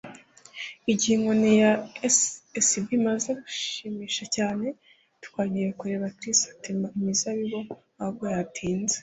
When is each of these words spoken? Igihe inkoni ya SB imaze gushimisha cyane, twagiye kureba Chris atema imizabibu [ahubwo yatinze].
Igihe 0.91 1.13
inkoni 1.17 1.51
ya 1.61 1.71
SB 2.67 2.85
imaze 2.99 3.29
gushimisha 3.41 4.23
cyane, 4.35 4.67
twagiye 5.25 5.69
kureba 5.79 6.13
Chris 6.17 6.39
atema 6.53 6.87
imizabibu 6.97 7.59
[ahubwo 8.01 8.25
yatinze]. 8.35 8.97